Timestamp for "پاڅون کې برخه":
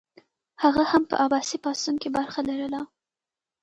1.63-2.39